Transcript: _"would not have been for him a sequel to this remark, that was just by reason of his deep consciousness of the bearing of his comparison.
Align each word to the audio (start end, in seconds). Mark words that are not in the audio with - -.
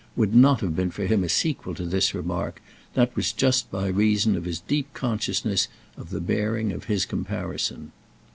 _"would 0.15 0.33
not 0.33 0.61
have 0.61 0.75
been 0.75 0.89
for 0.89 1.05
him 1.05 1.23
a 1.23 1.29
sequel 1.29 1.75
to 1.75 1.85
this 1.85 2.15
remark, 2.15 2.59
that 2.95 3.15
was 3.15 3.31
just 3.31 3.69
by 3.69 3.85
reason 3.85 4.35
of 4.35 4.45
his 4.45 4.61
deep 4.61 4.91
consciousness 4.95 5.67
of 5.95 6.09
the 6.09 6.19
bearing 6.19 6.71
of 6.71 6.85
his 6.85 7.05
comparison. 7.05 7.91